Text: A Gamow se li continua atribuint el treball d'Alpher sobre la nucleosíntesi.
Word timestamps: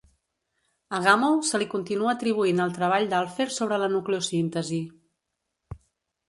A 0.99 1.01
Gamow 1.07 1.35
se 1.49 1.59
li 1.63 1.67
continua 1.73 2.09
atribuint 2.13 2.63
el 2.65 2.73
treball 2.79 3.05
d'Alpher 3.11 3.47
sobre 3.59 3.79
la 3.85 3.91
nucleosíntesi. 3.97 4.81